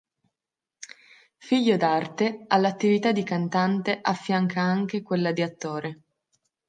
Figlio 1.37 1.77
d'arte, 1.77 2.45
all'attività 2.47 3.11
di 3.11 3.21
cantante 3.21 3.99
affianca 4.01 4.59
anche 4.61 5.03
quella 5.03 5.31
di 5.31 5.43
attore. 5.43 5.99